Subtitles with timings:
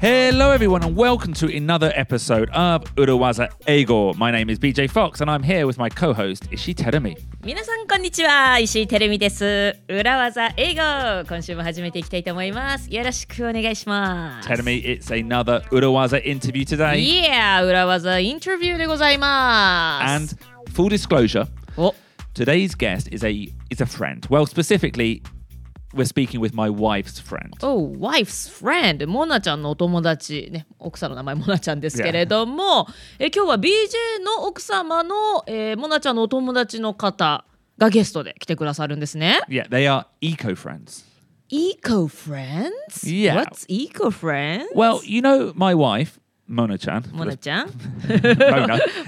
[0.00, 4.12] Hello, everyone, and welcome to another episode of Urawaza Ego.
[4.14, 7.16] My name is BJ Fox, and I'm here with my co host, Ishi Terumi.
[7.42, 16.96] 皆さんこんにちは石井てるみです裏技英語今週も始めていきたいと思いますよろしくお願いします Terumi, it's another Urawaza interview today.
[16.96, 21.94] Yeah 裏技インタビューでございます And full disclosure, お
[22.34, 23.30] today's guest is a
[23.70, 24.26] is a friend.
[24.30, 25.22] Well, specifically,
[25.94, 27.54] we're speaking with my wife's friend.
[27.62, 33.68] Oh, wife's friend モナちゃんのお友達ね奥さんの名前モナちゃんですけれども、え今日は BJ
[34.24, 37.44] の奥様の、えー、モナちゃんのお友達の方
[37.78, 41.04] がゲストで来てくださるんですね Yeah, they are eco friends.
[41.50, 43.04] Eco friends?
[43.04, 43.36] Yeah.
[43.36, 44.66] What's eco friends?
[44.74, 46.18] Well, you know my wife,
[46.49, 47.03] Mona Chan.
[47.13, 47.69] モナちゃん.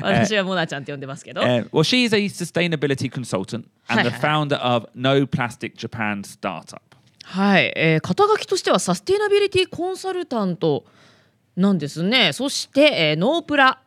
[0.01, 6.79] 私はモナちゃんって呼んでますけど、Uh, well, she is a sustainability consultant and the founder of No Plastic Japan startup.
[7.23, 10.85] はい、えー肩書きとしてはサステイナビリティコンサルタント
[11.55, 13.81] なんですねそして、えーノープラ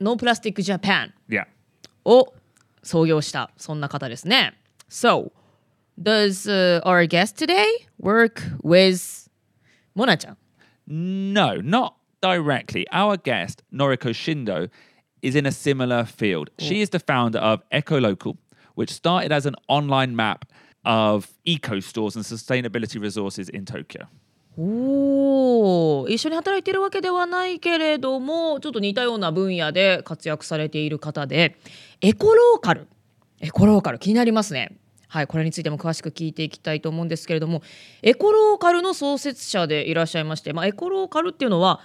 [0.00, 1.14] ノープラスティックジャパン.
[2.04, 2.32] を
[2.82, 4.54] 創業したそんな方ですね
[4.90, 5.32] So
[6.00, 7.64] does、uh, our guest today
[8.00, 9.30] work with
[9.94, 10.36] モナちゃん
[10.86, 11.92] No, not
[12.24, 12.86] directly.
[12.90, 14.70] Our guest, Noriko Shindo,
[15.20, 16.48] is in a similar field.
[16.58, 18.38] She is the founder of EcoLocal,
[18.76, 20.46] which started as an online map
[20.86, 24.06] of eco stores and sustainability resources in Tokyo.
[24.56, 31.56] おお一緒に働いてるわけではないけれどもちょっと似たような分野で活躍されている方で
[32.00, 32.86] エコローカル
[33.40, 37.62] エコローカル気になりますねはいこれについても詳しく聞いていきたいと思うんですけれども
[38.02, 41.80] エコローカルの創設者でいらっしゃいまして、まあ、エコローカルっていうのは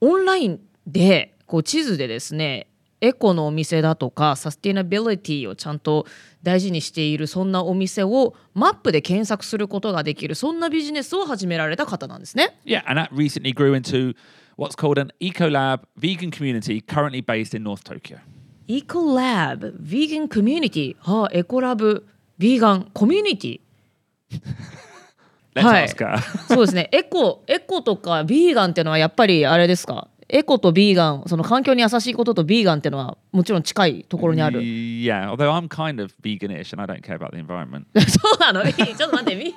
[0.00, 2.68] オンラインでこう地図でですね
[3.00, 6.06] エコのお店だとかサスティナビリティをちゃんと
[6.42, 12.58] 大事にしているそんなお店をマップで検索することができるそんなビジネスを始められた方なんですね。
[12.64, 14.14] Yeah, and that recently grew into
[14.56, 18.18] what's called an ecolab vegan community currently based in North Tokyo.
[18.70, 22.06] エコラブ、ヴィーガンコミュニティ、はあ、エコラブ、
[22.38, 23.60] ヴィーガンコミュニティ。
[25.62, 26.18] Ask her.
[26.48, 26.88] そうですね。
[26.92, 30.08] エコ、エコとかビーガンっていうのはやっぱりあれですか？
[30.30, 34.60] エコとビーガン、その環境に優しいこととビーガンっていうのはもちろん近いところにある。
[34.60, 37.84] yeah, although I'm kind of veganish and I don't care about the environment.
[38.10, 38.62] そうなの？
[38.70, 39.52] ちょっと待って、 BJ、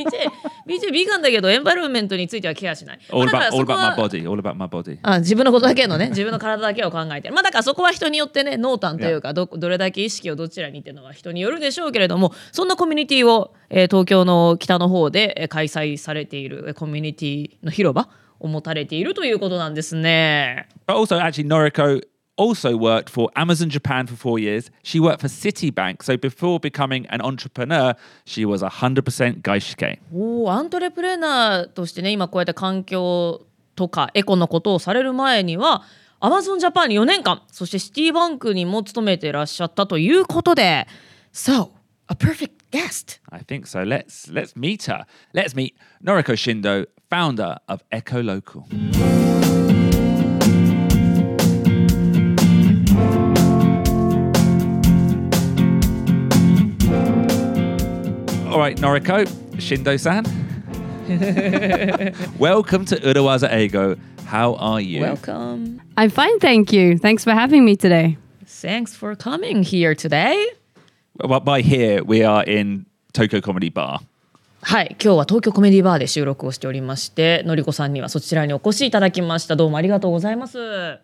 [0.67, 2.99] BJ ビーガンだけどエンバイロメントについてはケアしない。
[3.11, 4.97] All about ら all about は my body, all about my body.
[5.03, 18.05] あ自分のことだけのね自分の体だけを考えてるまあだからそこは人によってね濃淡というかどどれだけ意識をどちらにっていうのは人によるでしょうけれどもそんなコミュニティを、えー東京の北の方でえー開催されているえーコミュニティの広場を
[18.47, 20.67] 持たれているということなんですね。
[20.87, 22.01] But also, actually, Noriko
[22.37, 24.71] also worked for Amazon Japan for four years.
[24.83, 26.03] She worked for Citibank.
[26.03, 29.99] So before becoming an entrepreneur, she was 100% gaishike.
[30.11, 35.83] おーアントレプレーナーとしてね今こうやって環境とかエコのことをされる前には
[36.19, 40.87] アマゾンジャパンに4年間そしてシティバンクにも勤めていらっしゃったということで
[41.33, 41.69] So
[42.07, 43.83] a perfect guest I think so.
[43.83, 45.05] Let's let's meet her.
[45.33, 45.73] Let's meet
[46.03, 48.61] Noriko Shindo, founder of Eco Local.
[58.49, 59.27] All right, Noriko,
[59.57, 60.23] Shindo-san.
[62.39, 63.97] Welcome to Urawaza Ego.
[64.23, 65.01] How are you?
[65.01, 66.97] Welcome I'm fine, thank you.
[66.97, 68.17] Thanks for having me today.
[68.45, 70.47] Thanks for coming here today
[71.17, 73.99] Well, by here, we are in Tokyo Comedy Bar.
[74.63, 80.99] はい今日は東京コメディバーで収録をしておりましてのりこさんにはそちらにお越しいただきましたどうもありがとうございます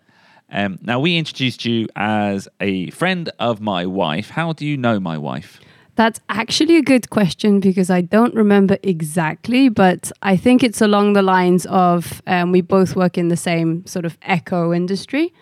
[0.49, 4.29] Um, now, we introduced you as a friend of my wife.
[4.29, 5.59] How do you know my wife?
[5.97, 11.11] That's actually a good question because I don't remember exactly, but I think it's along
[11.13, 15.33] the lines of um, we both work in the same sort of eco industry.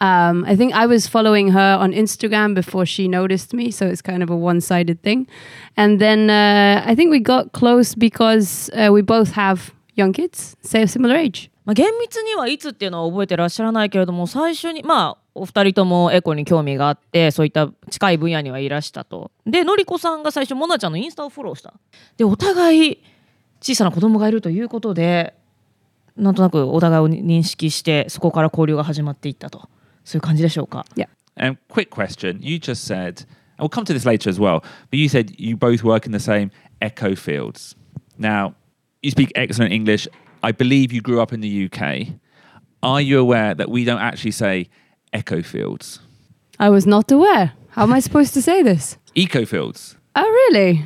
[0.00, 4.02] Um, I think I was following her on Instagram before she noticed me, so it's
[4.02, 5.26] kind of a one sided thing.
[5.76, 10.56] And then uh, I think we got close because uh, we both have young kids,
[10.62, 11.50] say a similar age.
[11.68, 21.74] まあ、厳密にはいつっていうのは覚えてらっしゃらないけれども最初にまあお二人ともエコに興味があってそういった近い分野にはいらしたとでのりこさんが最初モナちゃんのインスタをフォローした
[22.16, 23.02] でお互い
[23.60, 25.34] 小さな子供がいるということで
[26.16, 29.68] なんとなくお互いを認識してそこから交流が始まっていったと
[30.07, 31.07] そういう感じでしょうか Yeah.
[31.37, 32.39] Um, quick question.
[32.41, 33.25] You just said,
[33.57, 36.11] and we'll come to this later as well, but you said you both work in
[36.11, 36.51] the same
[36.81, 37.75] eco fields.
[38.17, 38.53] Now,
[39.01, 40.07] you speak excellent English.
[40.43, 42.19] I believe you grew up in the UK.
[42.83, 44.69] Are you aware that we don't actually say
[45.13, 45.99] eco fields?
[46.59, 47.53] I was not aware.
[47.69, 48.97] How am I supposed to say this?
[49.15, 49.97] Eco fields.
[50.15, 50.85] Oh, really?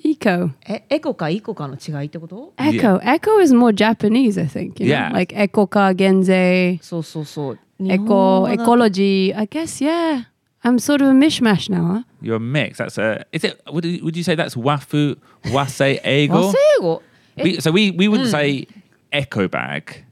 [0.00, 0.50] Eco.
[0.68, 3.00] えエコかイコかの違いってこと Echo.
[3.02, 4.78] Echo is more Japanese, I think.
[4.82, 5.08] You Yeah.
[5.10, 5.14] Know?
[5.14, 7.58] Like Ekoka, Genze, そうそうそう。
[7.78, 9.34] 日本語 Eco, だと ecology.
[9.36, 10.24] I guess, yeah.
[10.62, 12.02] I'm sort of a mishmash now, huh?
[12.22, 12.78] You're a mix.
[12.78, 13.24] That's a.
[13.32, 13.60] Is it?
[13.70, 16.52] Would you, would you say that's wafu wase 和 ego?
[16.52, 17.02] 製語
[17.36, 18.66] え We, so we we wouldn't say
[19.12, 20.04] eco bag.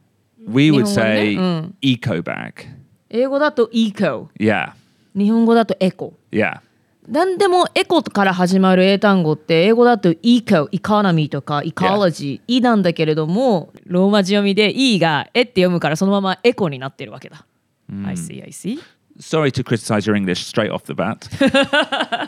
[0.47, 0.95] We would 日本語ね。
[0.95, 1.75] say うん。
[1.83, 2.53] eco bag.
[3.11, 4.29] 英語だとイコ。
[4.39, 4.73] Yeah.
[5.17, 6.15] 日本語だとエコ。
[6.33, 6.61] Yeah.
[7.10, 17.46] なんでもエコから始まる英単語って英語だとイコ、イコノミーとかイコロジー、イなんだけれどもローマ字読みで E がエって読むからそのままエコになってるわけだ。
[18.06, 18.80] I see, I see.
[19.20, 21.28] Sorry to criticize your English straight off the bat.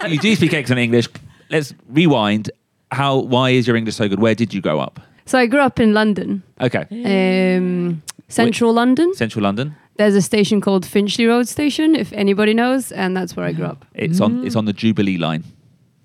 [0.09, 1.07] you do speak excellent English.
[1.51, 2.49] Let's rewind.
[2.89, 3.19] How?
[3.19, 4.19] Why is your English so good?
[4.19, 4.99] Where did you grow up?
[5.27, 6.87] So I grew up in London, Okay.
[6.89, 9.13] um, central London.
[9.13, 9.75] Central London.
[10.00, 13.64] There's a station called Finchley Road Station, if anybody knows, and that's where I grew
[13.64, 13.84] up.
[13.94, 14.44] It's on.
[14.46, 15.42] It's on the Jubilee line.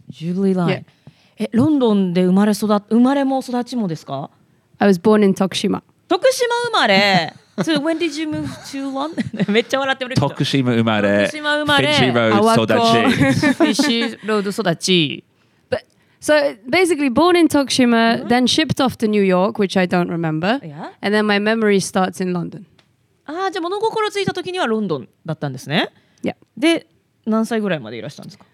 [0.10, 0.70] ジュリーライン。
[0.70, 0.84] Yeah.
[1.38, 4.30] え、ロンドンで生まれ育っ生まれも育ちもですか
[4.80, 5.82] I was born in Tokushima.
[6.08, 7.34] 徳島生まれ。
[7.58, 9.52] so when did you move to London?
[9.52, 10.28] めっちゃ笑ってるけど。
[10.28, 11.26] Tokushima umare.
[11.26, 11.88] 徳島生まれ。
[11.94, 13.10] Finchley Road あわこ Sodachi.
[13.10, 15.24] フィッシュロード育ち。
[15.70, 15.80] But
[16.20, 20.60] so basically, born in Tokushima, then shipped off to New York, which I don't remember,
[20.64, 20.92] Yeah.
[21.02, 22.66] and then my memory starts in London.
[23.27, 25.91] ああ、じゃあ物心ついた時にはロンドンだったんですね。
[26.23, 26.87] Yeah, で、
[27.27, 28.47] 何歳ぐらいまでいらしたんですか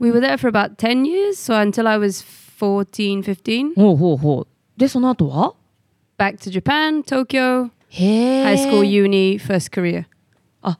[0.00, 2.24] we were there for about ten years, so until I was
[2.58, 3.74] 14, 15.
[3.74, 4.46] ほうほうほう。
[4.76, 5.54] で、その後は
[6.18, 8.44] Back to Japan, Tokyo, へえ。
[8.44, 10.06] high school, uni, first career.
[10.62, 10.78] あ、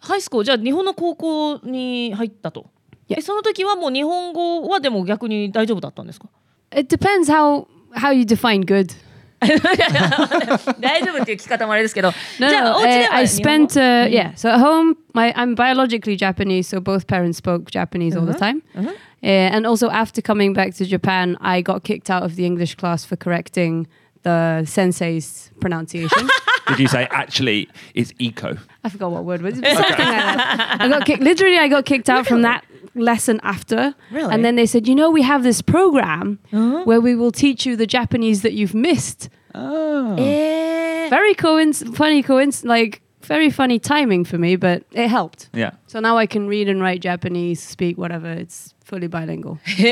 [0.00, 2.70] ハイスクール、じゃあ日本の高校に入ったと。
[3.08, 6.28] えその時はもう日本語はでも逆に大丈夫だったんですか
[6.74, 8.94] It depends how how you define good.
[9.41, 12.11] 大 丈夫っていう聞き方もあれですけど。
[12.39, 14.33] No, じゃ no, あ、お家で uh, は I 日本語 spent uh, yeah.
[14.35, 18.63] So at home, my I'm biologically Japanese, so both parents spoke Japanese all the time.
[18.75, 22.75] Uh, and also after coming back to Japan, I got kicked out of the English
[22.75, 23.87] class for correcting
[24.23, 26.27] the sensei's pronunciation.
[26.67, 28.57] Did you say actually it's eco?
[28.83, 29.63] I forgot what word was it.
[29.63, 30.77] Something like that.
[30.79, 31.21] I got kicked.
[31.21, 32.65] Literally, I got kicked out from that
[32.95, 33.93] lesson after.
[34.11, 34.31] Really?
[34.33, 36.39] And then they said, you know, we have this program
[36.85, 39.29] where we will teach you the Japanese that you've missed.
[39.53, 40.15] Oh.
[40.19, 45.49] えー Very coinc- funny coinc- like very funny timing for me, but it helped.
[45.53, 45.71] Yeah.
[45.87, 48.29] So now I can read and write Japanese, speak whatever.
[48.31, 49.57] It's fully bilingual.
[49.65, 49.87] へ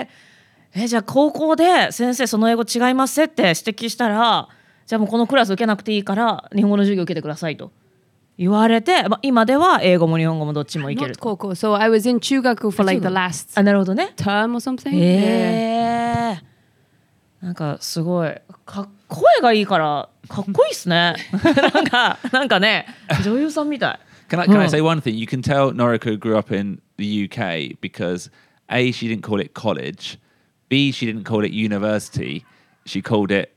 [0.00, 0.08] え。
[0.74, 4.48] え、じゃあ高校で先生その英語違いますって指摘したら、
[4.86, 7.72] じゃあもうこのクラス受けなくていいから日本語の授業受けてくださいと
[8.37, 11.35] 言われて、まあ、今では英語も日本語もどっちもいける Not と。
[11.35, 11.49] Koko.
[11.55, 14.13] So I was in Chugaku for like the last あ、なるほどね。
[14.15, 14.89] term or something.
[14.91, 16.41] へえ。
[17.41, 18.33] なんかすごい
[18.65, 21.15] か声がいいからかっこいいっすね。
[21.73, 22.85] なんかなんかね
[23.23, 23.99] 女優さんみたい。
[24.29, 24.69] Can I, can I Oh.
[24.69, 25.11] say one thing?
[25.15, 28.31] You can tell Noriko grew up in the UK because
[28.69, 30.17] A, she didn't call it college.
[30.69, 32.43] B, she didn't call it university.
[32.85, 33.51] She called it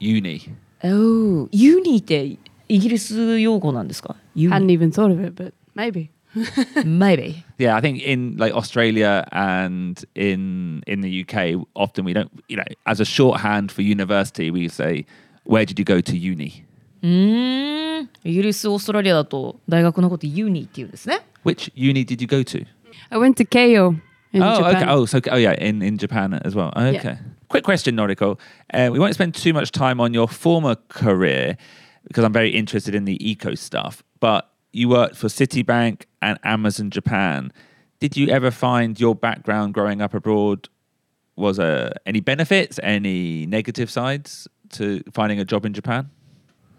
[0.00, 0.52] uni.
[0.82, 1.48] おお。
[1.52, 2.36] ユニって
[2.67, 4.15] イギリス用語なんですか？
[4.35, 4.73] ユ Hadn't ニ。
[4.77, 6.09] even thought of it, but maybe.
[6.85, 7.43] Maybe.
[7.57, 12.55] Yeah, I think in like Australia and in in the UK, often we don't, you
[12.55, 15.05] know, as a shorthand for university, we say,
[15.43, 16.63] "Where did you go to uni?"
[17.03, 18.09] うーん。
[18.23, 21.19] イギリス、オーストラリアだと大学のことユニって言うんですね。
[21.43, 22.65] Which uni did you go to?
[23.09, 23.99] I went to Keio
[24.31, 24.75] in oh, Japan.
[24.77, 24.85] okay.
[24.89, 26.71] Oh, so oh yeah, in in Japan as well.
[26.77, 27.17] Okay.
[27.49, 28.39] Quick question, Noriko.
[28.73, 31.57] Uh, we won't spend too much time on your former career
[32.08, 34.02] because I'm very interested in the eco stuff.
[34.20, 37.52] But you worked for Citibank and Amazon Japan.
[38.00, 40.68] Did you ever find your background growing up abroad
[41.36, 46.10] was uh, any benefits, any negative sides to finding a job in Japan?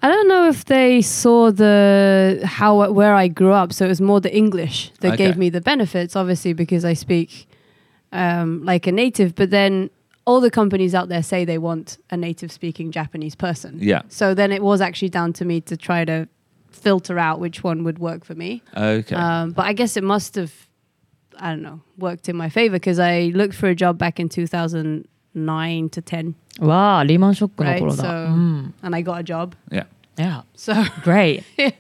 [0.02, 4.00] I don't know if they saw the how where I grew up, so it was
[4.02, 5.26] more the English that Okay.
[5.26, 6.16] gave me the benefits.
[6.16, 7.48] Obviously, because I speak
[8.12, 9.90] um, like a native, but then
[10.28, 13.78] all the companies out there say they want a native speaking Japanese person.
[13.80, 14.02] Yeah.
[14.10, 16.28] So then it was actually down to me to try to
[16.70, 18.62] filter out which one would work for me.
[18.76, 19.16] Okay.
[19.16, 20.54] Um, but I guess it must have,
[21.38, 24.28] I don't know, worked in my favor because I looked for a job back in
[24.28, 26.36] 2009 to 10.
[26.60, 27.52] Wow, Lehman Shock.
[27.58, 27.80] Right?
[27.94, 28.74] So, mm.
[28.84, 29.56] And I got a job.
[29.72, 29.86] Yeah.
[30.18, 30.42] Yeah.
[30.56, 31.46] So great.
[31.58, 31.72] yeah.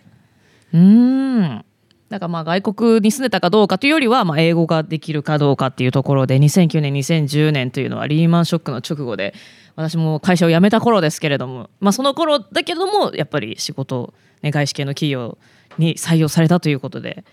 [0.74, 1.64] Mm.
[2.10, 9.34] だかまあ外国に住んでたかどうかというよりは、まあ、英語ができるかどうかっていうところで2009年2010年というのはリーマンショックの直後で
[9.76, 15.38] 私も会社を辞めた頃ですけれども、まあ、その頃だけどもやっぱり仕事、ね、外資系の企業
[15.78, 17.26] に採用されたということで、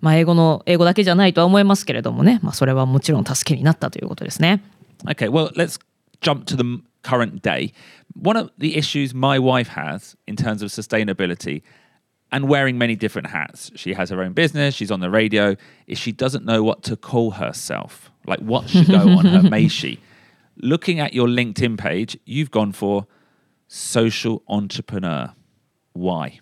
[0.00, 4.62] まあ、英語の英語だけじゃないとは思いますけれどもね、まあ、それはもちろん助けになったということですね。
[5.06, 5.78] Okay, well, let's
[6.20, 7.72] jump to the current day.
[8.20, 11.62] One of the issues my wife has in terms of sustainability,
[12.30, 13.70] and wearing many different hats.
[13.74, 15.56] She has her own business, she's on the radio.
[15.86, 19.98] If she doesn't know what to call herself, like what should go on her Meishi,
[20.56, 23.06] looking at your LinkedIn page, you've gone for
[23.68, 25.32] social entrepreneur.
[25.92, 26.40] Why?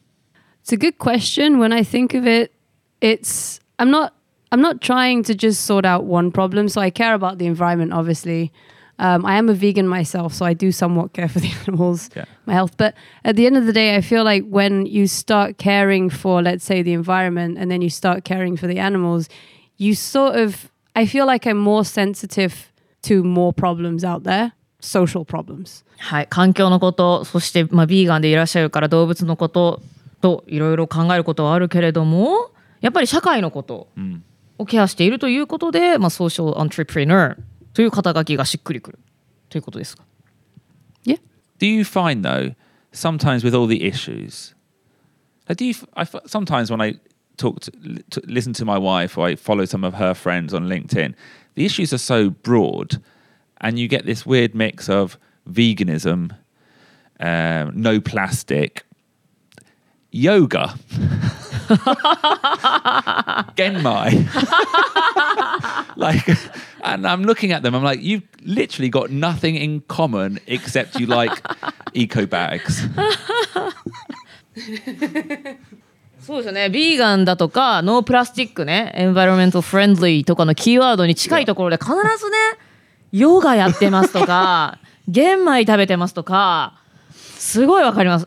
[0.61, 1.59] It's a good question.
[1.59, 2.53] When I think of it,
[3.01, 4.15] it's I'm not
[4.53, 6.69] I'm not trying to just sort out one problem.
[6.69, 8.53] So I care about the environment, obviously.
[9.00, 12.26] Um, I am a vegan myself, so I do somewhat care for the animals, Yeah.
[12.46, 12.78] my health.
[12.78, 12.94] But
[13.24, 16.64] at the end of the day, I feel like when you start caring for, let's
[16.64, 19.28] say, the environment, and then you start caring for the animals,
[19.78, 22.72] you sort of I feel like I'm more sensitive
[23.04, 25.84] to more problems out there, social problems.
[25.98, 29.82] はい、環境のことそして、まあ、ビーガンでいらっしゃるから動物のこと
[30.22, 33.88] といろいろ考えることはあるけれどもやっぱり社会のこと
[34.58, 37.38] をケアしているということで、まあ、ソーシャルアントレプレナー
[37.76, 39.00] という肩書きがしっくりくる
[39.50, 40.04] ということですか
[41.06, 41.18] Yeah.
[41.60, 42.54] Do you find though,
[42.94, 44.54] sometimes with all the issues,
[45.48, 45.72] like, do you?
[45.72, 47.00] f- I f- sometimes when I
[47.38, 50.54] talk to, li- to listen to my wife or I follow some of her friends
[50.54, 51.14] on LinkedIn,
[51.56, 53.02] the issues are so broad,
[53.62, 55.18] and you get this weird mix of
[55.50, 56.36] veganism,
[57.20, 58.84] um, no plastic,
[60.12, 60.76] yoga,
[63.56, 64.12] genmai.
[65.96, 66.26] like,
[66.83, 67.75] and I'm looking at them.
[67.75, 71.33] I'm like, you've literally got nothing in common except you like
[71.95, 72.89] eco bags.
[76.27, 82.37] そうですよねビーガンだとかノープラスチックねエンバイロメントフレンドリーとかのキーワードに近いところで必ずね
[83.13, 86.81] ヨガやってますとか玄米食べてますとか
[87.13, 88.27] すごいわかります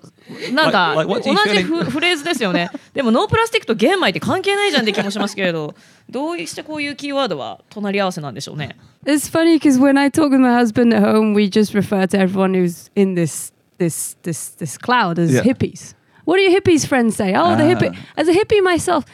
[0.54, 5.74] なんか同じフフレーズですよねでもノープラスチックと玄米って関係ないじゃんって気もしますけれど
[6.10, 12.20] どうしてこういうキーワードは隣り合わせなんでしょうね It's funny because when I talk with my husband at home, we just refer to
[12.20, 15.42] everyone who's in this this this this cloud as Yeah.
[15.44, 15.96] hippies.
[16.26, 17.34] What do your hippies friends say?
[17.34, 17.96] Oh, the hippie.
[17.96, 18.22] Ah.
[18.22, 19.06] As a hippie myself,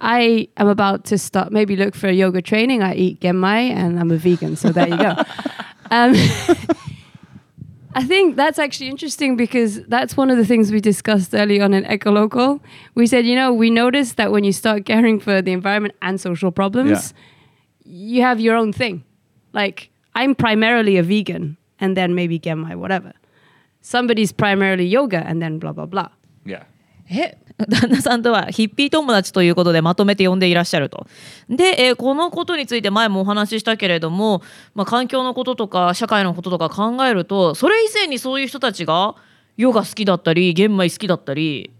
[0.00, 2.82] I am about to start maybe look for yoga training.
[2.82, 5.14] I eat genmai and I'm a vegan, so there you go.
[5.92, 6.14] um,
[7.94, 11.72] I think that's actually interesting because that's one of the things we discussed early on
[11.72, 12.60] in Ecolocal.
[12.94, 16.20] We said, you know, we noticed that when you start caring for the environment and
[16.20, 17.14] social problems,
[17.84, 19.04] you have your own thing.
[19.52, 23.12] Like I'm primarily a vegan and then maybe Genmai, whatever.
[23.80, 26.08] Somebody's primarily yoga and then blah blah blah.
[26.44, 26.64] Yeah.
[27.08, 31.06] え旦那さんとはヒッピー友達ということでまとめて呼んでいらっしゃると。
[31.48, 34.42] で、えーこのことについて前もお話ししたけれども、
[34.74, 39.16] まあ、環境のこととか社会のこととか考えるとそれ以前にそういう人たちが
[39.56, 41.70] ヨガ好きだったり玄米好きだったり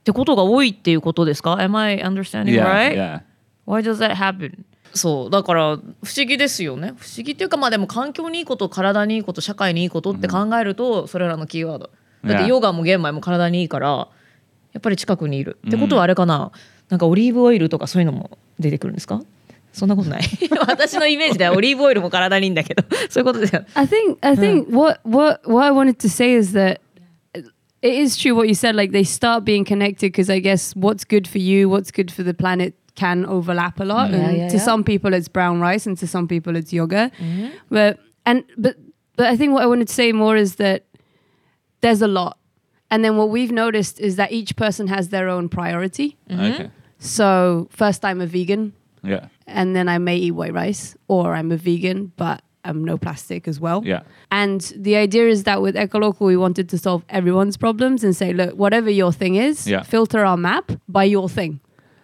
[0.00, 2.64] ってことが多いっていうことですか ?Am I understanding Yeah.
[2.64, 2.94] right?
[2.96, 3.20] Yeah.
[3.66, 4.64] Why does that happen?
[4.94, 5.78] そうだから不
[6.14, 11.90] 思議ですよね不思議っていうかまあでも環境にいいこと体にいいこと社会にいいことって考えると、それらのキーワード
[12.24, 12.46] だって Yeah.
[12.46, 14.08] ヨガも玄米も体にいいから
[14.72, 16.50] やっぱり近くにいる、ってことはあれかな
[16.88, 19.22] なんかオリーブオイルとかそういうのも出てくるんですか
[19.72, 20.22] そんなことない
[20.66, 26.80] 私のイメージではオリーブオイルも体にいいんだけどそういうことですよ I think I think what what what I wanted to say is that
[27.82, 28.74] it is true what you said.
[28.76, 32.22] Like they start being connected because I guess what's good for you, what's good for
[32.22, 34.10] the planet can overlap a lot.
[34.10, 34.62] Yeah, and yeah, to yeah.
[34.62, 37.10] some people it's brown rice, and to some people it's yoga.
[37.68, 38.76] But and but
[39.16, 40.84] but I think what I wanted to say more is that
[41.80, 42.38] there's a lot,
[42.92, 46.08] and then what we've noticed is that each person has their own priority.
[46.30, 46.52] Mm-hmm.
[46.52, 46.70] Okay.
[46.98, 48.72] So first, I'm a vegan,
[49.02, 49.26] Yeah.
[49.46, 53.48] and then I may eat white rice, or I'm a vegan, but I'm no plastic
[53.48, 53.82] as well.
[53.84, 54.02] Yeah.
[54.30, 58.32] And the idea is that with Ecolocal, we wanted to solve everyone's problems and say,
[58.32, 59.82] look, whatever your thing is, Yeah.
[59.82, 61.58] filter our map by your thing.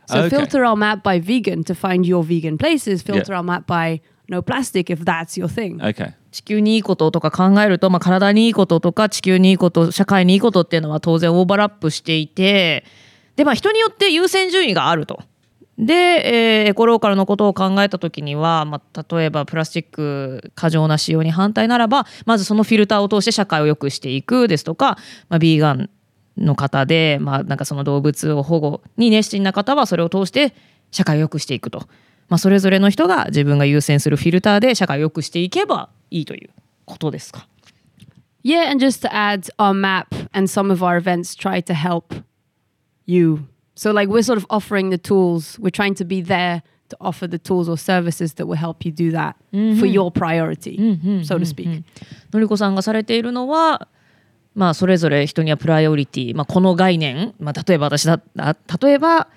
[0.07, 0.31] So Okay.
[0.37, 3.37] filter our map by vegan to find your vegan places, filter Yeah.
[3.39, 5.79] our map by no plastic if that's your thing.
[5.81, 6.13] Okay.
[6.31, 12.85] 地球にいいこととか考えると、まあ、体にいいこととか地球にいいこと社会にいいことっていうのは当然オーバーラップしていて
[13.37, 15.23] で、まあ、人によって優先順位があると。
[15.79, 25.89] で、えーエコローカルのことを考えた時には、まあ、例えばプラスチック過剰な使用に反対ならばまずそのフィルターを通して社会を良くしていくですとか、まあ、ビーガン
[26.37, 30.53] の方で、まあ、なんかその動物を保護に熱心な方はそれを通して
[30.91, 31.89] 社会を良くしていくと、
[32.29, 36.51] まあ、それぞれの人が自分が優先するフィルターで社会を良くしていけばいいという
[36.85, 37.49] ことですか。
[38.45, 42.15] Yeah, and just to add, our map and some of our events try to help
[43.07, 43.41] you.
[43.75, 47.29] So, like, we're sort of offering the tools, we're trying to be there to offer
[47.29, 49.37] the tools or services that will help you do that
[49.79, 50.79] for your priority,
[51.23, 51.85] so to speak.
[52.33, 53.89] のりこさんがされているのは、
[54.55, 59.29] まあ、それぞれ人にはプライオリティ、まあ、この概念、まあ、例えば私だあ例えば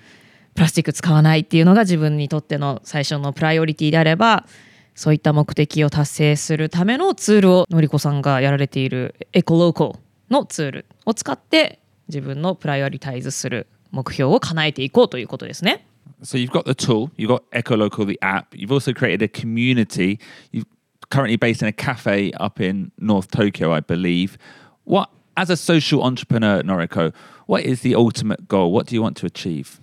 [0.54, 4.46] プラスチック使わないっていうのが自分にとっての最初のプライオリティであれば
[4.94, 9.98] そういった目的を達成するためのツールをのりこさんがやられているエコローコ
[10.30, 15.86] のツールを使って自分のプライオリタイズする目標を叶えていこうということですね。
[16.22, 18.54] So you've got the tool, you've got Ecolocal, the app.
[18.54, 20.20] You've also created a community.
[20.52, 20.64] You're
[21.10, 24.38] currently based in a cafe up in North Tokyo, I believe.
[24.84, 27.12] What, as a social entrepreneur, Noriko,
[27.46, 28.72] what is the ultimate goal?
[28.72, 29.80] What do you want to achieve?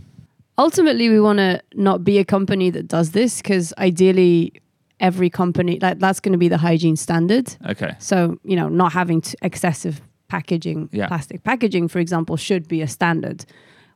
[0.59, 4.53] ultimately we want to not be a company that does this because ideally
[5.01, 7.95] every company like that's going to be the hygiene standard Okay.
[7.99, 11.09] so you know not having to excessive packaging Yeah.
[11.09, 13.45] plastic packaging for example should be a standard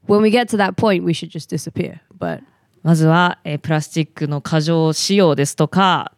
[0.07, 2.43] when we get to that point we should just disappear but
[2.83, 6.12] まずは、えープラスチックの過剰使用ですとか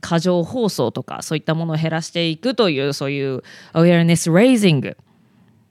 [0.00, 3.42] 過剰包装とかそういったものを減らしていくというそういう
[3.72, 4.94] アウェアネス・レイジングっ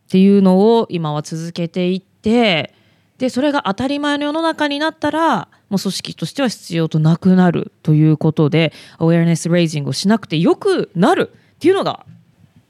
[0.10, 2.74] ていうのを今は続けていって
[3.19, 12.05] でそれが当たり前の世の中になったらもう組織としては必要となくなるということでアウェアネス・レイジングをしなくてよくなるっていうのが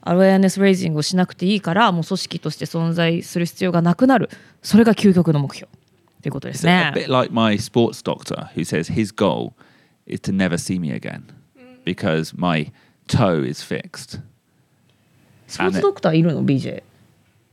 [0.01, 4.29] アウェアネス・レイジングをしなくていいからもう組織として存在する必要がなくなる
[4.61, 5.69] それが究極の目標
[6.21, 7.05] ということです It's a ね。
[7.07, 9.53] bit like my sports doctor who says his goal
[10.07, 11.23] is to never see me again
[11.83, 12.71] because my
[13.07, 14.19] toe is fixed.
[15.47, 16.81] スポーツドクターいるの？BJ?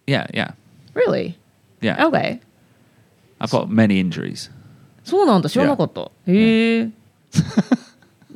[0.07, 0.55] Yeah, yeah,
[0.95, 1.39] Really?
[1.81, 2.07] yeah.
[2.07, 2.41] Okay.
[3.43, 4.51] I've got many injuries.
[5.05, 6.11] そうなんだ知らなかった。
[6.27, 6.91] へえ。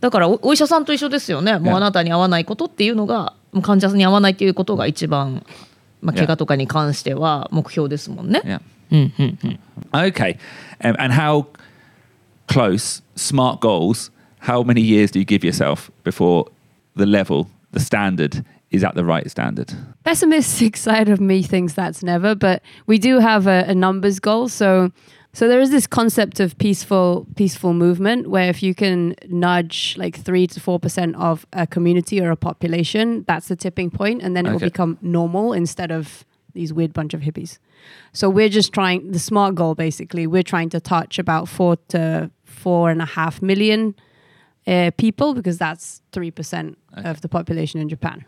[0.00, 1.58] だからおお医者さんと一緒ですよね。
[1.58, 1.76] もう Yeah.
[1.76, 5.44] あなたに合わないことっていうのがもう患者さんに合わないっていうことが一番、
[6.02, 6.26] まあ、Yeah.
[6.26, 8.42] 怪我とかに関しては目標ですもんね。
[8.44, 8.60] Yeah.
[8.90, 9.58] うんうんうん。
[9.92, 10.38] Okay.
[10.80, 11.46] Um, and how
[12.48, 14.10] close, smart goals,
[14.40, 16.46] how many years do you give yourself before
[16.96, 18.44] the level, the standard,
[18.76, 19.74] is at the right standard?
[20.06, 24.48] pessimistic side of me thinks that's never but we do have a, a numbers goal.
[24.48, 24.92] So
[25.32, 30.16] so there is this concept of peaceful peaceful movement where if you can nudge like
[30.16, 34.46] 3 to 4% of a community or a population that's the tipping point and then
[34.46, 37.58] it will become normal instead of these weird bunch of hippies.
[38.14, 42.30] So we're just trying the smart goal basically we're trying to touch about 4 to
[42.44, 43.94] four and a half million
[44.66, 48.24] uh, people because that's 3% of the population in japan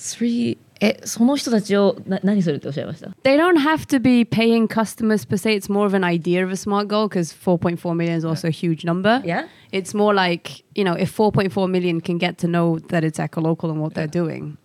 [0.00, 5.56] Three えその人たちをな何するっておっしゃいました They don't have to be paying customers per se.
[5.56, 8.50] It's more of an idea of a smart goal because 4.4 million is also a
[8.50, 9.22] huge number.
[9.24, 9.46] Yeah.
[9.72, 13.70] It's more like, you know, if 4.4 million can get to know that it's ecolocal
[13.70, 14.58] and what they're doing,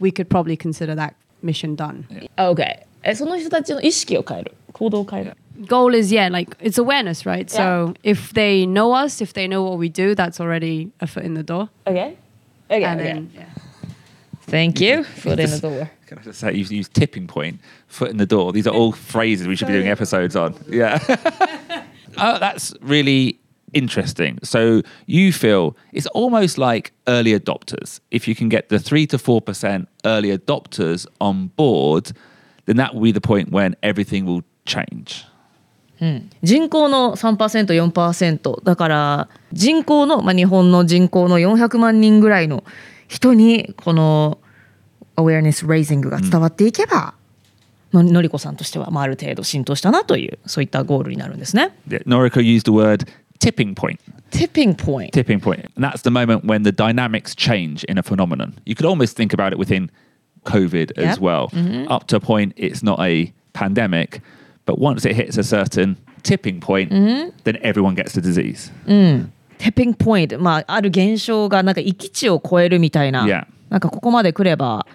[0.00, 2.06] we could probably consider that mission done.
[2.36, 2.86] ?OK。
[3.04, 5.36] えその人たちの意識を変える行動を変える。
[5.66, 7.48] Goal is, yeah, like it's awareness, right?
[7.48, 11.24] So if they know us, if they know what we do, that's already a foot
[11.24, 11.68] in the door.
[11.86, 12.16] OK?
[12.70, 13.12] OK, and OK.
[13.12, 13.46] then, yeah.
[14.42, 15.04] Thank you.
[15.04, 15.90] Foot in the door.
[16.06, 18.52] Can I just say, you've used tipping point, foot in the door.
[18.52, 20.54] These are all phrases we should be doing episodes on.
[20.68, 20.98] Yeah.
[22.16, 23.38] oh, that's really
[23.74, 24.38] interesting.
[24.42, 28.00] So you feel it's almost like early adopters.
[28.10, 32.12] If you can get the 3 to 4% early adopters on board,
[32.64, 35.24] then that will be the point when everything will change.
[36.44, 42.62] 人口の 3%4% だから人口の、まあ、日本の人口の400万人ぐらいの
[43.13, 44.39] 人にこの
[45.15, 47.13] アウェアネス・レイジングが伝わっていけば、
[47.93, 51.71] ののりこさんとしては、まあ、ある程度浸透したなというそういったゴールになるんですね。
[51.87, 53.07] Yeah, Noriko used the word
[53.39, 53.99] tipping point.
[54.31, 55.69] Tipping point tipping point.
[55.75, 58.55] And that's the moment when the dynamics change in a phenomenon.
[58.65, 59.91] You could almost think about it within
[60.45, 61.19] COVID as Yep.
[61.19, 61.51] well.
[61.87, 64.21] Up to a point, it's not a pandemic,
[64.65, 66.89] but once it hits a certain tipping point,
[67.43, 68.71] then everyone gets the disease.
[69.63, 73.45] Tipping point まあある現象がなんか域地を超えるみたいな、Yeah.
[73.69, 74.85] なんかここまで来れば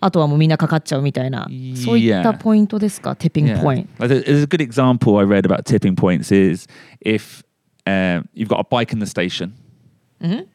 [0.00, 3.60] あとはもうみんなかかっちゃうみたいな、そういった.ポイントですか Tipping Yeah.
[3.60, 6.66] point Like, there's a good example I read about tipping points is
[7.00, 7.42] if
[7.86, 9.52] um, you've got a bike in the station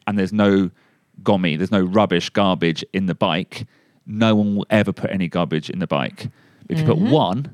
[0.06, 0.70] and there's no
[1.22, 3.66] gommy, there's no rubbish, garbage in the bike,
[4.06, 6.28] no one will ever put any garbage in the bike.
[6.70, 7.50] If you put one,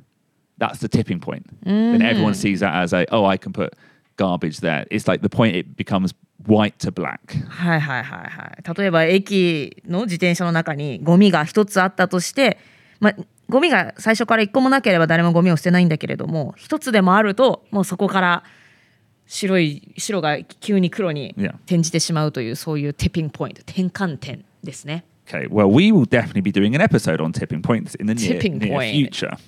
[0.59, 1.47] that's the tipping point.
[1.65, 3.75] Then everyone sees that as a, oh, I can put
[4.17, 4.87] garbage there.
[4.91, 6.15] It's like the point it becomes
[6.47, 7.21] white to black.
[7.49, 12.59] はいはいはいはい例えば駅の自転車の中にゴミが一つあったとして、
[13.01, 13.15] まあ、
[13.49, 18.45] ゴミが最初から一個もなければ誰もゴミを捨てないんだけれども一つでもあるともうそこから
[19.27, 21.55] 白い白が急に黒に Yeah.
[21.67, 25.05] 転じてしまうというそういうティッピングポイント転換点ですね。
[25.27, 28.93] Okay, well, we will definitely be doing an episode on tipping points in the near, near
[28.93, 29.39] future.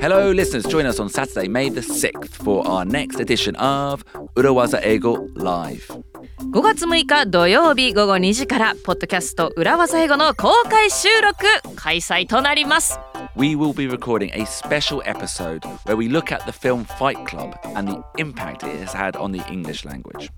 [0.00, 0.64] Hello, listeners.
[0.64, 5.90] Join us on Saturday, May the 6th, for our next edition of Urawaza Ego Live.
[6.38, 11.44] 5月6日土曜日午後2時からポッドキャスト裏技英語の公開収録
[11.76, 13.00] 開催となります
[13.36, 17.54] We will be recording a special episode where we look at the film Fight Club
[17.74, 20.30] and the impact it has had on the English language.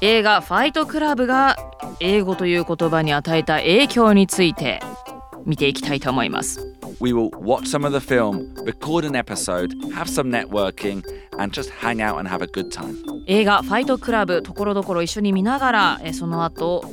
[0.00, 1.56] 映画ファイトクラブが
[2.00, 4.80] 英語という言葉に与えた影響について
[5.46, 11.03] 見ていきたいと思います We will watch some of the film, record an episode, have some networking,
[11.37, 12.95] and just hang out and have a good time.
[13.27, 16.83] 映画ファイトクラブところどころ一緒に見ながらえその後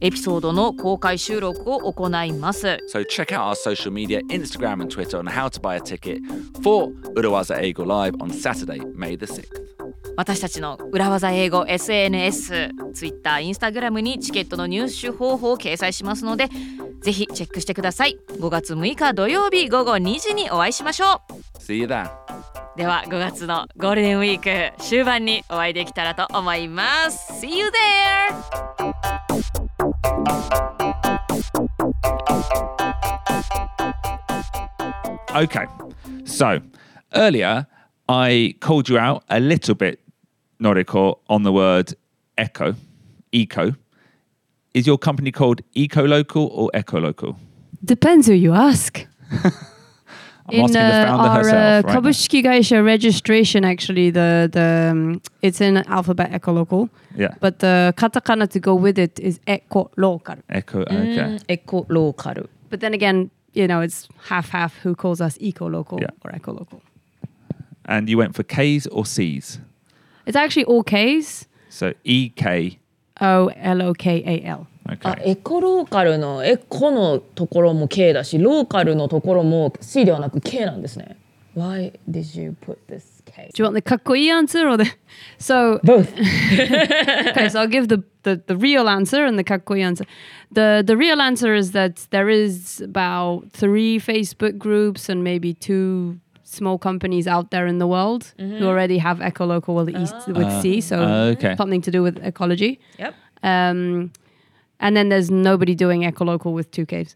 [0.00, 5.80] エピソードの公開収録を行います So check out our social media, Instagram and Twitter on how to buy a
[5.80, 6.20] ticket
[6.62, 9.69] for Urawaza Eigo Live on Saturday, May the 6th.
[10.17, 16.49] 私たちの裏技英語 SNS、Twitter、Instagram にチケットの入手方法を掲載しますので
[17.01, 21.21] ぜひチェックしてください5月6日土曜日午後2時にお会いしましょ
[21.59, 22.05] See you there.
[22.05, 27.71] うでは5月のゴールデンウィーク終盤にお会いできたらと思います See you there!
[35.33, 35.65] Okay,
[36.25, 36.61] so
[37.13, 37.65] earlier
[38.11, 39.99] I called you out a little bit,
[40.59, 41.93] Noriko, on the word
[42.37, 42.75] eco,
[43.31, 43.73] eco.
[44.73, 47.37] Is your company called Eco Local or Eco Local?
[47.83, 49.05] Depends who you ask.
[50.49, 56.31] in uh, our herself, uh, right Gaisha registration, actually, the the um, it's in alphabet
[56.31, 56.89] ekolocal.
[57.15, 57.33] Yeah.
[57.39, 60.41] But the katakana to go with it is ekolokaru.
[60.53, 61.57] Eco, mm, okay.
[61.57, 62.49] Mm, Local.
[62.69, 66.09] But then again, you know, it's half half who calls us eco local yeah.
[66.23, 66.81] or eco local.
[67.84, 69.60] And you went for K's or C's?
[70.26, 71.46] It's actually all K's.
[71.68, 72.78] So E K.
[73.20, 74.66] O L O K A L.
[74.88, 75.30] あ Okay.
[75.30, 81.16] エコローカルのエコのところも K だしローカルのところも C ではなく K なんですね
[81.56, 83.50] Why did you put this K?
[83.52, 84.84] Do you want the kakoi answer or the?
[85.38, 90.04] So Both okay, so I'll give the, the, the real answer and the kakoi answer.
[90.52, 96.20] The the real answer is that there is about three Facebook groups and maybe two
[96.51, 100.81] small companies out there in the world who already have ecolocal with east with sea,
[100.81, 101.01] so
[101.35, 101.55] okay.
[101.55, 102.79] something to do with ecology.
[102.99, 103.13] Yep.
[103.43, 104.11] Um,
[104.79, 107.15] and then there's nobody doing ecolocal with two caves.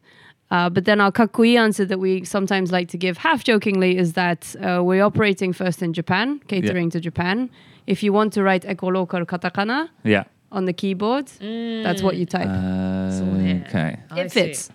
[0.52, 4.14] Uh, but then our kakui answer that we sometimes like to give half jokingly is
[4.14, 7.50] that uh, we're operating first in Japan, catering to Japan.
[7.88, 10.24] If you want to write ecolocal katakana Yeah.
[10.52, 11.28] on the keyboard,
[11.84, 12.48] that's what you type.
[13.68, 13.98] Okay.
[14.16, 14.70] it fits.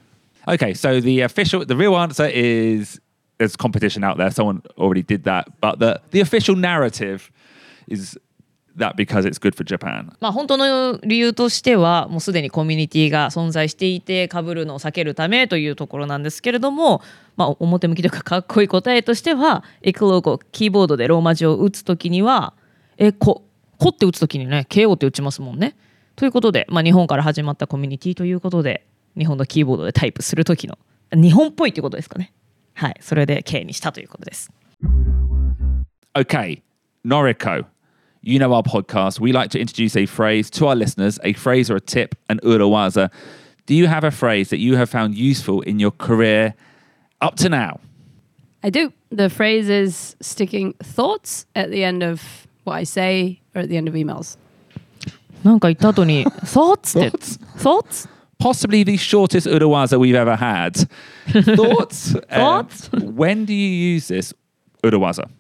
[0.49, 3.01] Okay, so the official, the real answer is
[3.41, 4.31] there's competition out there.
[4.31, 7.33] Someone already did that, but the the official narrative
[7.89, 8.19] is
[8.77, 10.13] that because it's good for Japan.
[10.21, 17.03] まあ本当の理由としてはもうすでにコミュニティが存在していて被るのを避けるためというところなんですけれども、
[17.37, 22.53] まあ、表向きというかかっこいい答えとしてはエクローゴキーボードでローマ字を打つときには
[22.99, 23.43] えこ
[23.79, 25.75] こって打つときにね KO って打ちますもんね。
[26.17, 28.85] ということで、まあ、日本から始まったコミュニティということで
[29.17, 30.79] 日本のキーボードでタイプする時の
[31.13, 32.33] 日本っぽいということですかね。
[32.74, 34.52] はい、それで K にしたということです。
[36.14, 36.62] Okay,
[37.06, 37.66] Noriko,
[38.22, 39.20] you know our podcast.
[39.20, 42.40] We like to introduce a phrase to our listeners, a phrase or a tip, an
[42.44, 43.12] urawaza.
[43.66, 46.54] Do you have a phrase that you have found useful in your career
[47.22, 47.80] up to now?
[48.64, 48.92] I do.
[49.12, 53.78] The phrase is sticking thoughts at the end of what I say or at the
[53.78, 54.38] end of emails.
[55.44, 57.18] なんか言った後に「Thoughts?」って「
[57.62, 58.10] Thoughts?」
[58.41, 60.77] Possibly the shortest urawaza we've ever had.
[61.29, 62.15] Thoughts?
[62.15, 62.91] Um, Thoughts?
[62.93, 64.33] when do you use this
[64.83, 65.31] urawaza?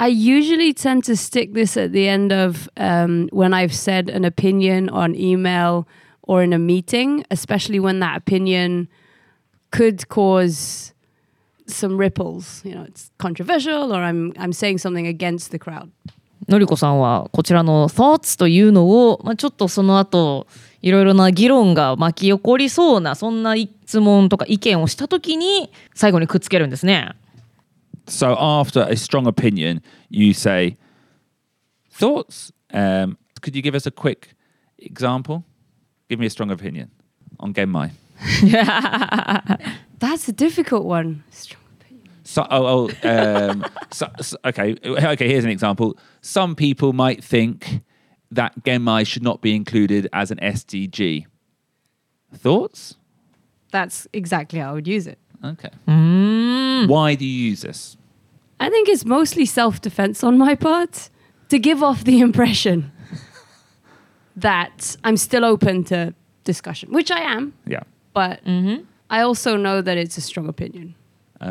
[0.00, 4.24] I usually tend to stick this at the end of um, when I've said an
[4.24, 5.88] opinion on email
[6.22, 8.88] or in a meeting, especially when that opinion
[9.70, 10.94] could cause
[11.66, 12.62] some ripples.
[12.64, 15.90] You know, it's controversial, or I'm I'm saying something against the crowd.
[16.48, 20.46] のりこさんはこちらの thoughts というのを、まあ、ちょっとその後
[20.80, 27.12] いろいろな議論が巻き起こりそうなそんな質問とか意見をした時に最後にくっつけるんですね。
[28.06, 30.78] So after a strong opinion, you say
[31.92, 32.52] thoughts.
[32.72, 34.34] Um, could you give us a quick
[34.78, 35.44] example?
[36.08, 36.90] Give me a strong opinion
[37.38, 37.90] on Genmai.
[39.98, 41.22] That's a difficult one.
[41.30, 41.67] Strong.
[42.28, 43.08] So, oh, oh
[43.50, 45.28] um, so, so- okay, okay.
[45.28, 45.96] Here's an example.
[46.20, 47.80] Some people might think
[48.30, 51.24] that Genmai should not be included as an SDG.
[52.34, 52.96] Thoughts?
[53.72, 55.18] That's exactly how I would use it.
[55.42, 55.70] Okay.
[56.86, 57.96] Why do you use this?
[58.60, 61.08] I think it's mostly self defense on my part
[61.48, 62.92] to give off the impression
[64.36, 66.12] that I'm still open to
[66.44, 67.84] discussion, which I am, Yeah.
[68.12, 68.40] but
[69.08, 70.94] I also know that it's a strong opinion.
[71.40, 71.46] う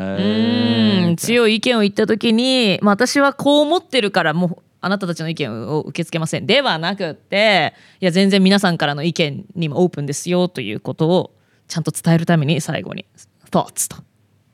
[1.12, 11.34] ん強い意見を言った時に、まあ、私はこう思ってるからもうあなたたちの意見を受け付けませんではなくっていや全然皆さんからの意見にもオープンですよということを
[11.66, 13.06] ちゃんと伝えるために最後に
[13.50, 14.02] thoughts と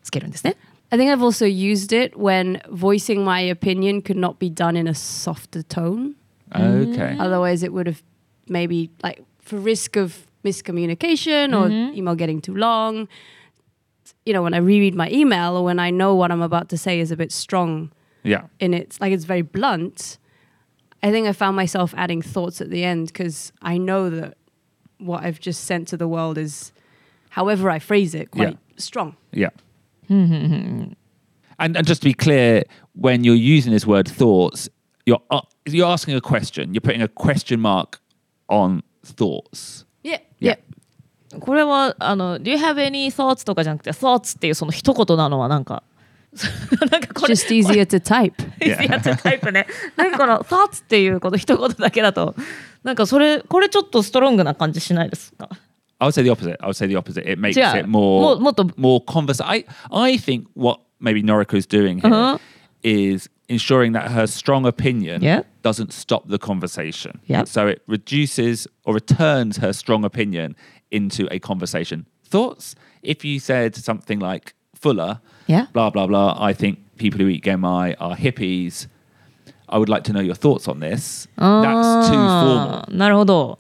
[0.02, 0.56] つけるんですね。
[0.90, 4.94] I think I've also used it when voicing my opinion could not be done in a
[4.94, 6.14] softer tone.
[6.54, 7.16] Okay.
[7.18, 8.02] Otherwise, it would have
[8.48, 13.08] maybe like for risk of miscommunication or email getting too long.
[14.26, 16.78] You know, when I reread my email or when I know what I'm about to
[16.78, 18.44] say is a bit strong Yeah.
[18.58, 20.18] in its like it's very blunt.
[21.02, 24.36] I think I found myself adding thoughts at the end because I know that
[24.98, 26.72] what I've just sent to the world is,
[27.30, 28.56] however I phrase it, quite Yeah.
[28.78, 29.16] strong.
[29.32, 29.50] Yeah.
[30.08, 30.96] and
[31.58, 34.68] and just to be clear, when you're using this word thoughts,
[35.06, 36.72] you're uh, you're asking a question.
[36.74, 38.00] You're putting a question mark
[38.48, 39.84] on thoughts.
[40.02, 40.18] Yeah.
[40.38, 40.56] Yeah.
[41.40, 45.82] これはあの「Do you have any thoughts?」とかじゃなくて「thoughts」っていうその一言なのはなんか
[46.90, 48.32] なんかこれ Just easier to type.
[49.22, 49.66] タイプね
[49.96, 52.34] なんかこの「thoughts」っていうこと一言だけだと
[52.82, 55.48] なんかそれこれちょっとストロングな感じしないですか
[56.00, 56.56] I would say the opposite.
[56.60, 57.20] I would say the opposite.
[57.24, 59.40] It makes it more More- to- converse.
[59.42, 62.38] I I think what maybe Noriko is doing here Uh-huh.
[62.82, 65.42] is ensuring that her strong opinion Yeah.
[65.62, 67.20] doesn't stop the conversation.
[67.26, 67.44] Yeah.
[67.44, 70.56] So it reduces or returns her strong opinion
[70.94, 72.06] into a conversation.
[72.28, 72.74] Thoughts?
[73.02, 75.66] If you said something like Fuller, Yeah.
[75.72, 76.36] blah blah blah.
[76.40, 78.88] I think people who eat genmai are hippies.
[79.68, 81.26] I would like to know your thoughts on this.
[81.38, 82.84] That's too formal.
[82.90, 83.58] なるほど。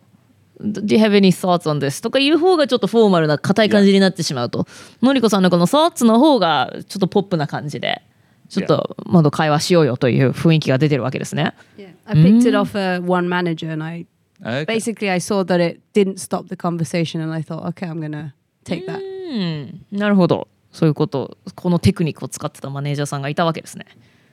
[0.60, 2.00] Do you have any thoughts on this?
[2.02, 4.66] とかいう方がちょっとフォーマルな硬い感じになってしまうと、
[5.02, 8.02] のりこさんのこの thoughts の方がちょっとポップな感じで、
[8.48, 11.54] ちょっとまだ会話しようよという雰囲気が出てるわけですね。
[11.76, 11.88] Yeah.
[12.06, 14.06] I picked it off a one manager and I
[14.41, 14.65] Okay.
[14.65, 18.33] basically I saw that it didn't stop the conversation and I thought, okay, I'm gonna
[18.63, 18.99] take that.
[18.99, 20.47] うん、なるほど。
[20.71, 23.85] そういうこと、このテクニックを使ってたマネージャーさんがいたわけですね。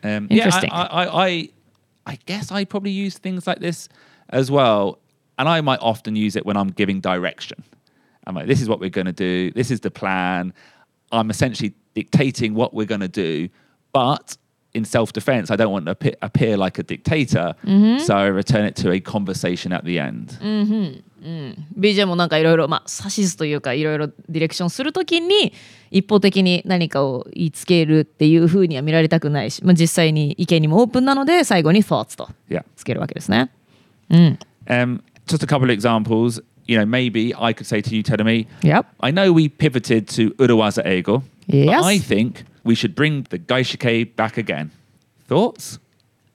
[0.03, 0.70] Um, yeah, Interesting.
[0.72, 1.51] I, I, I,
[2.05, 3.88] I guess I probably use things like this
[4.31, 4.99] as well,
[5.38, 7.64] and I might often use it when I'm giving direction.
[8.27, 9.51] I'm like, "This is what we're going to do.
[9.53, 10.53] This is the plan."
[11.12, 13.49] I'm essentially dictating what we're going to do,
[13.92, 14.37] but
[14.75, 17.55] in self-defense, I don't want to appear, appear like a dictator,
[17.99, 20.38] so I return it to a conversation at the end.
[21.77, 25.53] BJ もなんかいろいろまあ指図というかいろいろディレクションするときに
[25.90, 32.64] 一方的に何かを言いつけるっていうふうには見られたくないし、まあ、実際に意見にもオープンなので最後に thoughts と Yeah.
[32.77, 33.51] つけるわけですね。
[34.11, 34.38] うん。
[34.68, 36.40] Um, just a couple of examples.
[36.66, 38.87] You know, maybe I could say to you, Tedemi, Yep.
[39.01, 41.66] I know we pivoted to Urawaza Ego, Yes.
[41.81, 44.71] but I think we should bring the Gaishike back again.
[45.26, 45.80] Thoughts?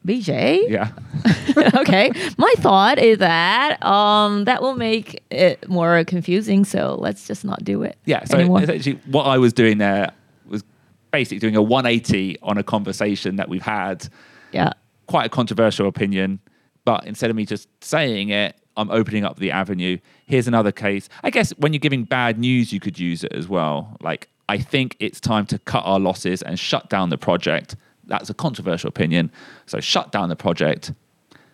[0.07, 0.69] BJ?
[0.69, 0.93] Yeah.
[1.81, 2.12] okay.
[2.39, 6.65] My thought is that um, that will make it more confusing.
[6.65, 7.99] So let's just not do it.
[8.05, 8.25] Yeah.
[8.25, 8.62] So anymore.
[8.62, 10.12] essentially, what I was doing there
[10.47, 10.62] was
[11.11, 14.09] basically doing a 180 on a conversation that we've had.
[14.53, 14.73] Yeah.
[15.09, 16.41] Quite a controversial opinion,
[16.85, 19.99] but instead of me just saying it, I'm opening up the avenue.
[20.27, 21.09] Here's another case.
[21.23, 23.97] I guess when you're giving bad news, you could use it as well.
[24.01, 27.76] Like, I think it's time to cut our losses and shut down the project.
[28.08, 29.32] That's a controversial opinion.
[29.66, 30.94] So shut down the project.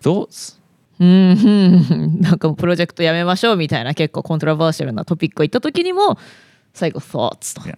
[0.02, 0.58] Thoughts?
[1.00, 6.18] な んかプロジェクトやめましょうみたいな結構コントラバーシャルなトピックを言った時にも
[6.74, 7.78] 最後 thoughts と Yeah.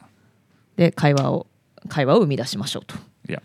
[0.78, 1.46] で会話を
[1.90, 2.96] 会話を生み出しましょうと
[3.28, 3.42] Yeah.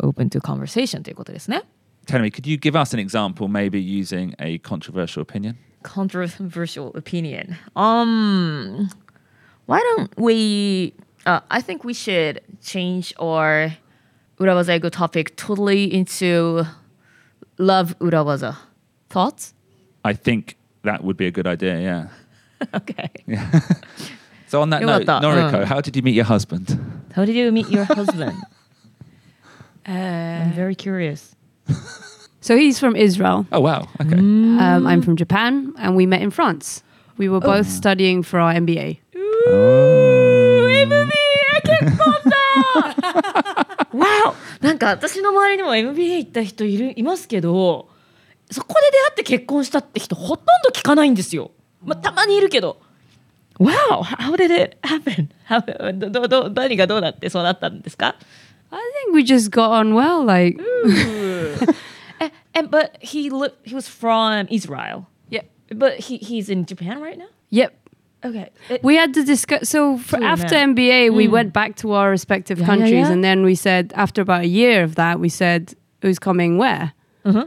[0.00, 1.62] open to conversation ということですね
[2.06, 5.54] Tell me, could you give us an example, maybe using a controversial opinion?
[5.84, 8.88] controversial opinion um
[9.66, 10.94] why don't we
[11.27, 13.75] uh, I think we should change our
[14.39, 16.63] urabazaego topic totally into
[17.57, 18.55] love Urawaza.
[19.09, 19.53] Thoughts?
[20.05, 22.07] I think that would be a good idea, yeah.
[22.73, 23.09] okay.
[23.25, 23.59] Yeah.
[24.47, 25.65] so on that note, Noriko, uh.
[25.65, 26.79] how did you meet your husband?
[27.13, 28.37] How did you meet your husband?
[29.85, 31.35] Uh, I'm very curious.
[32.39, 33.45] so he's from Israel.
[33.51, 33.89] Oh, wow.
[33.99, 34.15] Okay.
[34.15, 34.61] Mm.
[34.61, 36.83] Um, I'm from Japan, and we met in France.
[37.17, 37.41] We were oh.
[37.41, 38.99] both studying for our MBA.
[39.15, 39.43] Ooh.
[39.47, 40.56] Oh.
[40.83, 41.07] MBA
[41.63, 44.33] 結婚だ Wow!
[44.61, 47.89] なんか私の周りにも MBA 行った人いるいますけど
[48.51, 51.51] そこで出会って結婚したって人ほとんど聞かないんですよ。
[51.83, 52.79] まあ、たまにいるけど。
[53.59, 54.03] Wow!
[54.03, 55.29] How did it happen?
[55.49, 58.15] How, どどど何がどうなってそうなったんですか
[58.71, 60.23] I think we just got on well.
[60.25, 60.59] Like,
[62.19, 65.07] and, and, But he, li- he was from Israel.
[65.29, 67.27] yep, But he, he's in Japan right now?
[67.49, 67.73] yep.
[68.29, 68.49] Okay.
[68.69, 69.69] It- We had to discuss.
[69.69, 70.65] So for, after yeah.
[70.65, 73.11] MBA, we went back to our respective Yeah, yeah, countries, yeah.
[73.11, 76.93] and then we said after about a year of that, we said who's coming where,
[77.25, 77.45] Uh-huh.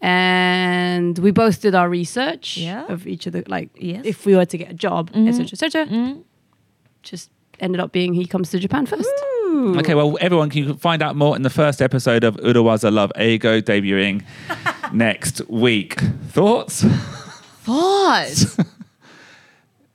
[0.00, 2.84] and we both did our research Yeah.
[2.88, 4.02] of each of the like Yes.
[4.04, 5.86] if we were to get a job, etc., etc.
[5.86, 6.22] Mhm.
[7.02, 7.30] Just
[7.60, 9.08] ended up being he comes to Japan first.
[9.80, 13.60] Okay, well, everyone can find out more in the first episode of Urawaza Love Ego
[13.60, 14.22] debuting
[14.92, 16.00] next week.
[16.30, 16.84] Thoughts?
[17.64, 18.56] Thoughts.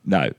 [0.07, 0.29] No.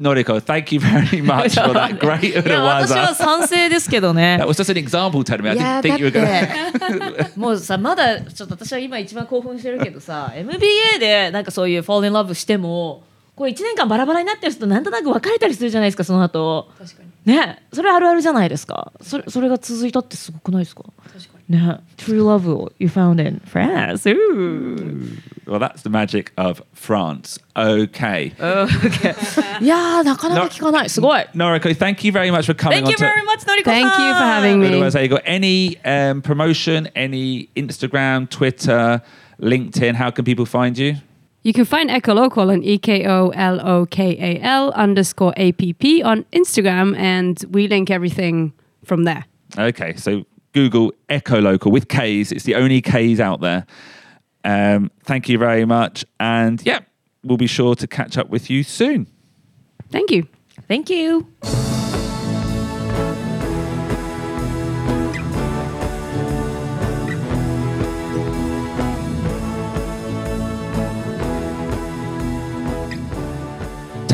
[0.00, 3.14] Noriko, thank you very much for that great いや私は Urawaza.
[3.16, 4.46] 賛成ですけどね That。
[4.46, 5.50] was just an example, me.
[5.50, 7.24] I didn't だ think you were going to.
[7.24, 13.02] ってもうさまだちょっと私は今一番興奮してるけどさ MBA でなんかそういう fall in love しても
[13.38, 25.16] こう1年間バラバラになってる人となんとなく別れたりするじゃないですかその後確かにねそれあるあるじゃないですかそれそれが続いたってすごくないですか確かにね True love を you found in France Ooh.
[25.46, 27.40] Well, that's the magic of France.
[27.56, 28.34] Okay.
[28.36, 29.62] Okay.
[29.62, 34.14] いやーなかなか聞かないすごい Noriko, thank you very much for coming Thank you very much のりこさん Thank you
[34.14, 34.68] for having me.
[34.68, 35.00] Urawaza.
[35.00, 39.00] You got any um, promotion, any Instagram, Twitter,
[39.40, 39.94] LinkedIn?
[39.94, 40.96] How can people find you?
[41.42, 45.52] You can find Echolokal on E K O L O K A L underscore A
[45.52, 48.52] P P on Instagram, and we link everything
[48.84, 49.24] from there.
[49.56, 52.32] Okay, so Google Echo Local with K's.
[52.32, 53.66] It's the only K's out there.
[54.44, 56.04] Um, thank you very much.
[56.18, 56.80] And yeah,
[57.22, 59.06] we'll be sure to catch up with you soon.
[59.90, 60.26] Thank you.
[60.66, 61.26] Thank you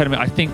[0.04, 0.52] 'Tell me, I think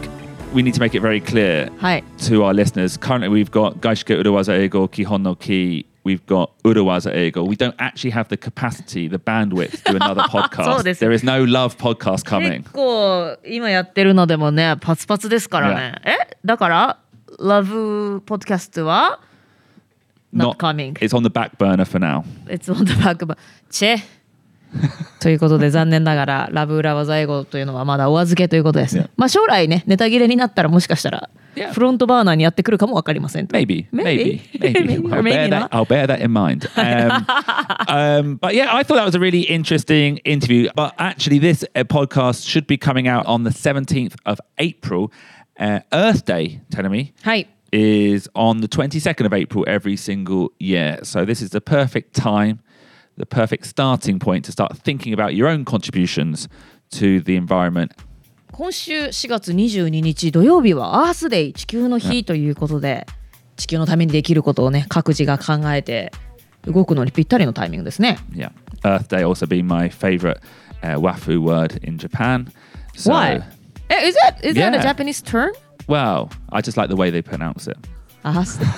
[0.54, 2.98] we need to make it very clear はい to our listeners.
[3.00, 5.86] Currently, we've got Gaishike Urawaza Ego, Kihon no Ki.
[6.06, 7.44] We've got Urawaza Ego.
[7.44, 10.84] We don't actually have the capacity, the bandwidth to do another そう podcast.
[10.84, 11.00] です。
[11.04, 12.60] There is no love podcast coming.
[12.62, 16.98] 結構今やってるのでもねパツパツですからねえだから
[17.40, 19.20] ラブポッドキャストは
[20.34, 22.24] not coming It's on the back burner for now.
[22.48, 23.36] It's on the back of
[23.72, 23.98] チェ
[25.21, 31.29] ということで残念ながらラブ裏技英語というのはまだお預けということです.まあ将来ねネタ切れになったらもしかしたら.
[31.73, 35.03] フロントバーナーにやってくるかもわかりません Maybe, maybe, maybe.
[35.11, 35.69] I'll, bear that.
[35.73, 36.69] I'll bear that in mind.
[36.77, 37.27] Um,
[37.89, 40.71] um, but yeah, I thought that was a really interesting interview.
[40.77, 45.11] But actually, this uh, podcast should be coming out on the 17th of April.
[45.59, 50.99] Uh, Earth Day, telling me, はい is on the 22nd of April every single year.
[51.03, 52.61] So this is the perfect time,
[53.19, 56.49] the perfect starting point to start thinking about your own contributions
[56.91, 57.91] to the environment
[58.53, 63.07] 今週4月22日土曜日はアースデイ地球の日ということで
[63.57, 66.13] 地球のためにできることをね各自が考えて
[66.65, 68.19] 動くのにぴったりのタイミングですね。
[68.33, 68.51] Yeah.
[68.83, 70.41] Earth Day also being my favorite
[70.83, 72.49] uh, wafu word in Japan.
[72.97, 73.41] So, Why?
[73.89, 74.83] Eh, Is that is that a Yeah.
[74.83, 75.53] Japanese term?
[75.89, 77.79] Well, I just like the way they pronounce it.
[78.23, 78.69] アースデイ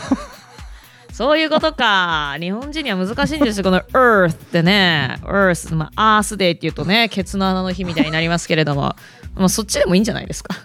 [1.12, 2.36] そういうことか。
[2.40, 3.64] 日本人には難しいんですよ。
[3.64, 5.18] この Earth ってね。
[5.22, 8.96] Earth、まあ、Earth Day っていうとね、ケツの穴の日みたいになりますけれども、
[9.34, 10.56] まあ、そっちでもいいんじゃないですか。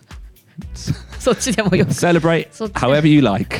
[1.19, 1.91] そっちでもよく。
[1.91, 3.59] Celebrate however you like.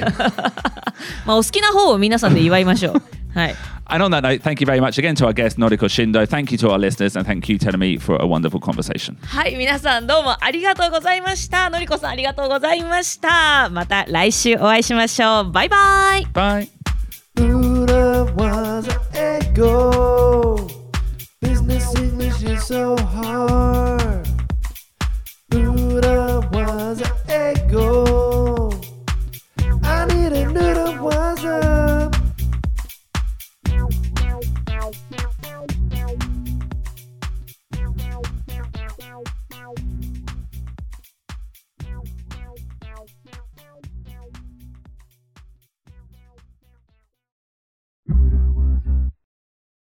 [1.25, 3.01] まあ、お好きな方を皆さんで祝いましょう。
[3.37, 3.55] はい。
[3.89, 6.27] and on that note, thank you very much again to our guest, Noriko Shindo.
[6.27, 9.17] Thank you to our listeners, and thank you, Telemi, for a wonderful conversation.
[9.23, 11.69] はい、皆さんどうもありがとうございました。
[11.69, 13.69] のりこさんありがとうございました。
[13.69, 15.51] また来週お会いしましょう。
[15.51, 16.27] バイバイ。
[16.33, 16.76] Bye.
[17.37, 20.67] Buddha was an echo.
[21.39, 23.96] Business English is so hard.